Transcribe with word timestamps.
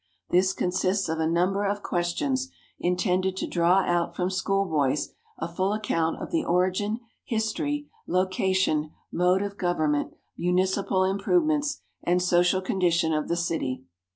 This 0.31 0.51
consists 0.53 1.07
of 1.09 1.19
a 1.19 1.27
number 1.29 1.63
of 1.63 1.83
questions 1.83 2.49
intended 2.79 3.37
to 3.37 3.45
draw 3.45 3.81
out 3.85 4.15
from 4.15 4.31
schoolboys 4.31 5.13
a 5.37 5.47
full 5.47 5.73
account 5.73 6.19
of 6.23 6.31
the 6.31 6.43
origin, 6.43 7.01
history, 7.23 7.87
location, 8.07 8.89
mode 9.11 9.43
of 9.43 9.59
government, 9.59 10.15
municipal 10.35 11.03
improve 11.03 11.45
ments, 11.45 11.81
and 12.01 12.19
social 12.19 12.61
condition 12.61 13.13
of 13.13 13.27
the 13.27 13.37
city. 13.37 13.83